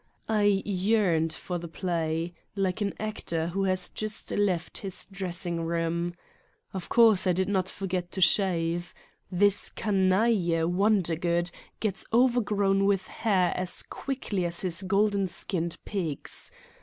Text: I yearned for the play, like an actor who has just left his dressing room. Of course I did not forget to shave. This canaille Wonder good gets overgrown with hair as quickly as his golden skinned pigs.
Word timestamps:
I 0.27 0.63
yearned 0.65 1.31
for 1.31 1.59
the 1.59 1.67
play, 1.67 2.33
like 2.55 2.81
an 2.81 2.95
actor 2.99 3.49
who 3.49 3.65
has 3.65 3.87
just 3.87 4.31
left 4.31 4.79
his 4.79 5.05
dressing 5.05 5.61
room. 5.63 6.15
Of 6.73 6.89
course 6.89 7.27
I 7.27 7.33
did 7.33 7.47
not 7.47 7.69
forget 7.69 8.09
to 8.13 8.19
shave. 8.19 8.95
This 9.31 9.69
canaille 9.69 10.65
Wonder 10.67 11.15
good 11.15 11.51
gets 11.79 12.03
overgrown 12.11 12.85
with 12.85 13.05
hair 13.05 13.53
as 13.55 13.83
quickly 13.83 14.43
as 14.43 14.61
his 14.61 14.81
golden 14.81 15.27
skinned 15.27 15.77
pigs. 15.85 16.49